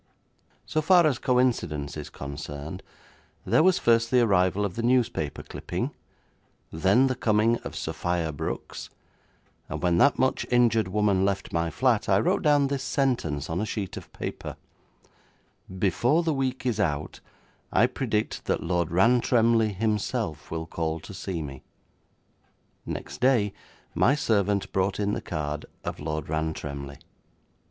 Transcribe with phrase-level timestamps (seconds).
[0.65, 2.81] So far as coincidence is concerned,
[3.45, 5.91] there was first the arrival of the newspaper clipping,
[6.73, 8.89] then the coming of Sophia Brooks,
[9.69, 13.61] and when that much injured woman left my flat I wrote down this sentence on
[13.61, 14.55] a sheet of paper:
[15.69, 17.19] 'Before the week is out,
[17.71, 21.61] I predict that Lord Rantremly himself will call to see me.'
[22.87, 23.53] Next day
[23.93, 26.97] my servant brought in the card of Lord Rantremly.